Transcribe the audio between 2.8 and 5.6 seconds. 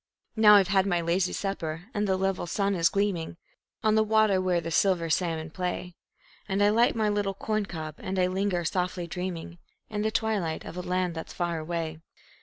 gleaming On the water where the silver salmon